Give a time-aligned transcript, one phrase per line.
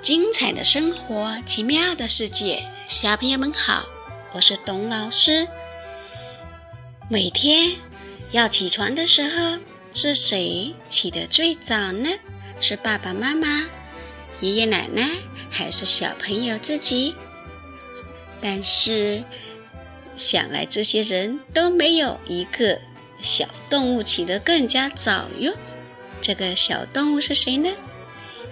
[0.00, 3.84] 精彩的生活，奇妙的世界，小朋友们好，
[4.32, 5.48] 我是董老师。
[7.10, 7.72] 每天
[8.30, 9.58] 要起床的时候，
[9.92, 12.10] 是谁起得最早呢？
[12.60, 13.66] 是爸爸妈妈、
[14.40, 15.10] 爷爷奶奶，
[15.50, 17.16] 还是小朋友自己？
[18.40, 19.24] 但是
[20.14, 22.78] 想来，这些人都没有一个
[23.20, 25.52] 小动物起得更加早哟。
[26.22, 27.70] 这个小动物是谁呢？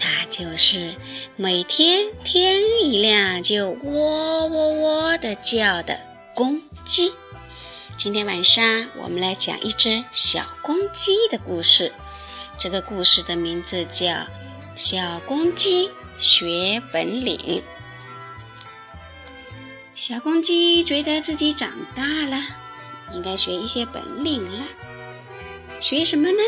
[0.00, 0.94] 它就是
[1.36, 6.00] 每天天一亮就喔喔喔的叫的
[6.34, 7.12] 公鸡。
[7.98, 11.92] 今天晚上我们来讲一只小公鸡的故事。
[12.58, 14.06] 这个故事的名字叫
[14.74, 17.36] 《小公鸡学本领》。
[19.94, 22.42] 小公鸡觉得自己长大了，
[23.12, 24.64] 应该学一些本领了。
[25.80, 26.38] 学什么呢？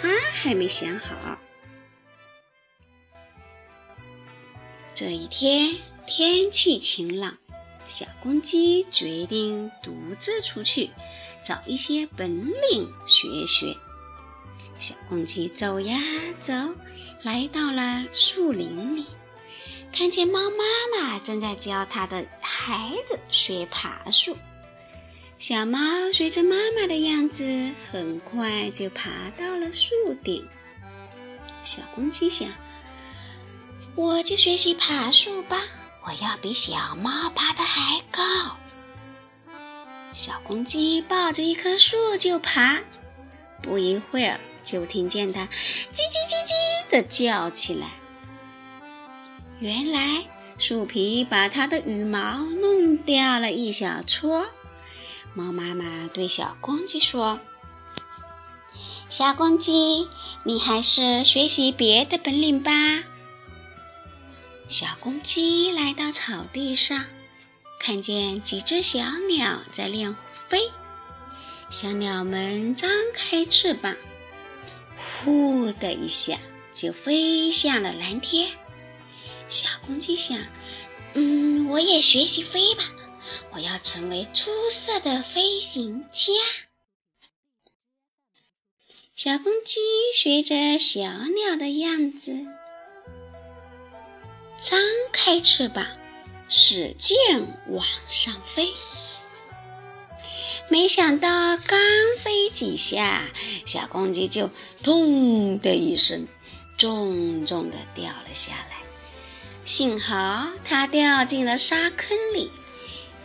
[0.00, 1.38] 它还没想好。
[4.98, 5.76] 这一天
[6.08, 7.38] 天气晴朗，
[7.86, 10.90] 小公鸡决定独自出去
[11.44, 13.76] 找一些本领学学。
[14.80, 16.00] 小公鸡走呀
[16.40, 16.52] 走，
[17.22, 19.06] 来到了树林里，
[19.92, 20.64] 看见猫妈
[21.00, 24.36] 妈正在教它的孩子学爬树。
[25.38, 25.78] 小猫
[26.12, 29.94] 随着妈妈的样子，很快就爬到了树
[30.24, 30.44] 顶。
[31.62, 32.50] 小公鸡想。
[33.98, 35.60] 我就学习爬树吧，
[36.04, 38.22] 我要比小猫爬得还高。
[40.12, 42.78] 小公鸡抱着一棵树就爬，
[43.60, 47.88] 不一会儿就听见它叽叽叽叽地叫起来。
[49.58, 50.24] 原来
[50.58, 54.46] 树皮把它的羽毛弄掉了一小撮。
[55.34, 57.40] 猫妈妈对小公鸡说
[59.10, 60.08] ：“小公鸡，
[60.44, 62.70] 你还是学习别的本领吧。”
[64.68, 67.06] 小公鸡来到草地上，
[67.80, 70.14] 看见几只小鸟在练
[70.50, 70.70] 飞。
[71.70, 73.96] 小鸟们张开翅膀，
[75.22, 76.38] 呼的一下
[76.74, 78.50] 就飞向了蓝天。
[79.48, 80.38] 小公鸡想
[81.14, 82.84] ：“嗯，我也学习飞吧，
[83.52, 86.30] 我要成为出色的飞行家。”
[89.16, 89.80] 小公鸡
[90.14, 92.46] 学着小鸟的样子。
[94.60, 94.80] 张
[95.12, 95.86] 开翅膀，
[96.48, 97.16] 使劲
[97.68, 98.68] 往上飞。
[100.68, 101.78] 没想到，刚
[102.18, 103.22] 飞几下，
[103.64, 104.50] 小公鸡就
[104.82, 106.26] “咚”的一声，
[106.76, 108.76] 重重的掉了下来。
[109.64, 112.50] 幸好它掉进了沙坑里，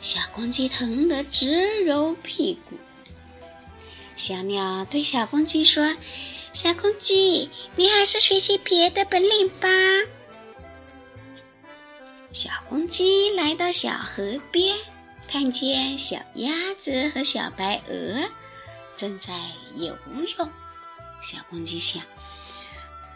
[0.01, 2.77] 小公鸡疼得直揉屁股。
[4.15, 5.97] 小鸟对小公鸡说
[6.53, 9.67] ：“小公鸡，你还是学习别的本领吧。”
[12.33, 14.75] 小公鸡来到小河边，
[15.27, 18.27] 看见小鸭子和小白鹅
[18.97, 19.33] 正在
[19.75, 19.95] 游
[20.39, 20.49] 泳。
[21.21, 22.01] 小公鸡想：“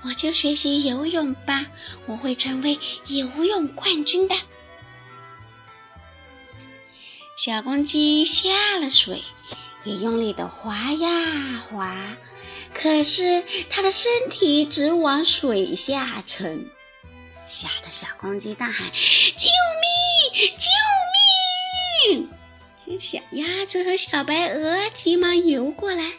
[0.06, 1.66] 我就学习游泳吧，
[2.06, 4.36] 我会成为游泳冠军的。”
[7.39, 9.24] 小公鸡下了水，
[9.83, 12.15] 也用力的划呀划，
[12.71, 16.69] 可是它的身体直往水下沉。
[17.47, 19.49] 吓得小公鸡大喊：“救
[19.81, 20.57] 命！
[20.57, 20.69] 救
[22.11, 22.29] 命！”
[22.99, 26.11] 小鸭子和小白鹅急忙游过来，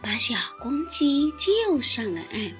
[0.00, 2.52] 把小公鸡救上了岸。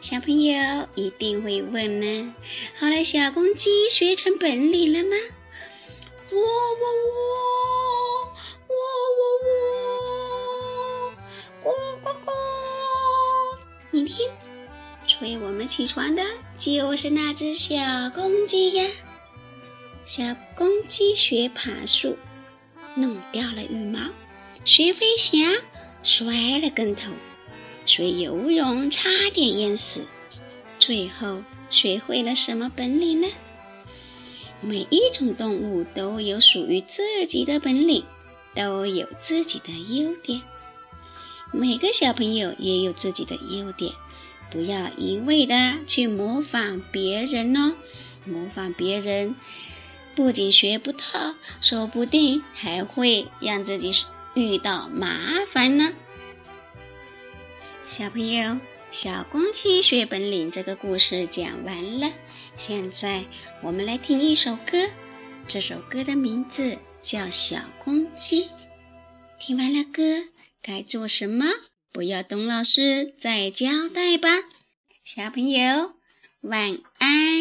[0.00, 2.34] 小朋友一定会问呢：
[2.78, 5.16] 后来小公鸡学成本领了吗？
[6.32, 8.34] 喔喔喔，
[8.68, 8.74] 喔
[9.18, 9.22] 喔
[11.62, 11.70] 喔，呱
[12.02, 12.30] 呱呱！
[13.90, 14.30] 你听。
[15.22, 16.22] 催我们起床的
[16.58, 17.76] 就是那只小
[18.10, 18.84] 公鸡呀！
[20.04, 22.18] 小公鸡学爬树，
[22.96, 24.10] 弄掉了羽毛；
[24.64, 25.40] 学飞翔，
[26.02, 27.12] 摔了跟头；
[27.86, 30.04] 学游泳，差点淹死。
[30.80, 33.28] 最后学会了什么本领呢？
[34.60, 38.04] 每一种动物都有属于自己的本领，
[38.56, 40.42] 都有自己的优点。
[41.52, 43.92] 每个小朋友也有自己的优点。
[44.52, 47.74] 不要一味的去模仿别人哦，
[48.26, 49.34] 模仿别人
[50.14, 53.92] 不仅学不到，说不定还会让自己
[54.34, 55.92] 遇到麻烦呢。
[57.86, 58.58] 小朋友，
[58.90, 62.12] 小公鸡学本领这个故事讲完了，
[62.58, 63.24] 现在
[63.62, 64.90] 我们来听一首歌，
[65.48, 68.44] 这首歌的名字叫《小公鸡》。
[69.38, 70.28] 听完了歌，
[70.62, 71.46] 该做什么？
[71.92, 74.28] 不要董老师再交代吧，
[75.04, 75.92] 小朋友，
[76.40, 77.31] 晚安。